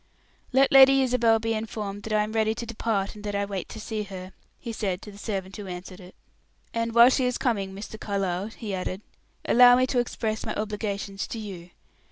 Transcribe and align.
"Let 0.51 0.71
Lady 0.71 1.03
Isabel 1.03 1.37
be 1.37 1.53
informed 1.53 2.01
that 2.01 2.13
I 2.13 2.23
am 2.23 2.31
ready 2.31 2.55
to 2.55 2.65
depart, 2.65 3.13
and 3.13 3.23
that 3.23 3.35
I 3.35 3.45
wait 3.45 3.69
to 3.69 3.79
see 3.79 4.01
her," 4.01 4.33
he 4.57 4.73
said 4.73 4.99
to 5.03 5.11
the 5.11 5.17
servant 5.19 5.55
who 5.57 5.67
answered 5.67 5.99
it. 5.99 6.15
"And 6.73 6.95
while 6.95 7.11
she 7.11 7.25
is 7.25 7.37
coming, 7.37 7.71
Mr. 7.75 7.99
Carlyle," 7.99 8.47
he 8.47 8.73
added, 8.73 9.01
"allow 9.45 9.75
me 9.75 9.85
to 9.85 9.99
express 9.99 10.43
my 10.43 10.55
obligations 10.55 11.27
to 11.27 11.37
you. 11.37 11.69